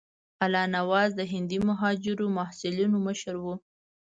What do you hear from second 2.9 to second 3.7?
مشر وو.